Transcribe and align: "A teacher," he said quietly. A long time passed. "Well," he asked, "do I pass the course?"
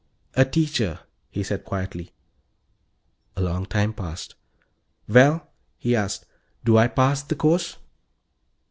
"A 0.33 0.45
teacher," 0.45 1.01
he 1.29 1.43
said 1.43 1.63
quietly. 1.63 2.11
A 3.35 3.41
long 3.43 3.67
time 3.67 3.93
passed. 3.93 4.33
"Well," 5.07 5.51
he 5.77 5.95
asked, 5.95 6.25
"do 6.65 6.75
I 6.75 6.87
pass 6.87 7.21
the 7.21 7.35
course?" 7.35 7.77